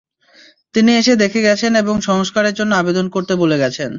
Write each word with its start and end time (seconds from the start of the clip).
তিনি 0.75 0.91
এসে 0.95 1.13
দেখে 1.15 1.39
গেছেন 1.41 1.71
এবং 1.75 1.95
সংস্কারের 2.01 2.53
জন্য 2.53 2.71
আবেদন 2.75 3.05
করতে 3.09 3.33
বলে 3.35 3.57
গেছেন। 3.57 3.89